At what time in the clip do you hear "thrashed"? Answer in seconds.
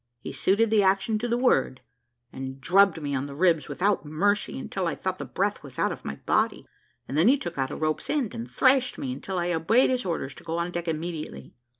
8.49-8.97